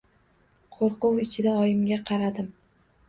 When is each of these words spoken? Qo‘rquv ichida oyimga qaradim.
Qo‘rquv 0.77 1.21
ichida 1.25 1.53
oyimga 1.65 2.01
qaradim. 2.11 2.53